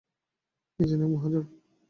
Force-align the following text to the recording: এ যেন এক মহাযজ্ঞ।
এ 0.79 0.83
যেন 0.89 1.01
এক 1.05 1.09
মহাযজ্ঞ। 1.13 1.45